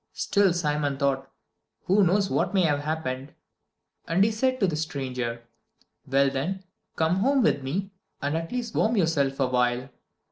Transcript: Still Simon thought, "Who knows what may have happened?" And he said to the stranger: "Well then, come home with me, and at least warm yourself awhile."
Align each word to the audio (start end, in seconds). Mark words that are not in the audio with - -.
Still 0.13 0.51
Simon 0.51 0.97
thought, 0.97 1.29
"Who 1.83 2.03
knows 2.03 2.27
what 2.31 2.55
may 2.55 2.63
have 2.63 2.79
happened?" 2.79 3.35
And 4.07 4.23
he 4.23 4.31
said 4.31 4.59
to 4.59 4.65
the 4.65 4.75
stranger: 4.75 5.43
"Well 6.07 6.31
then, 6.31 6.63
come 6.95 7.17
home 7.17 7.43
with 7.43 7.61
me, 7.61 7.91
and 8.19 8.35
at 8.35 8.51
least 8.51 8.73
warm 8.73 8.97
yourself 8.97 9.39
awhile." 9.39 9.89